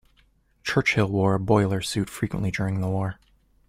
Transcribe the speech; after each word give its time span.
Churchill 0.63 1.05
wore 1.09 1.35
a 1.35 1.39
boiler 1.39 1.79
suit 1.79 2.09
frequently 2.09 2.49
during 2.49 2.81
the 2.81 2.89
war 2.89 3.19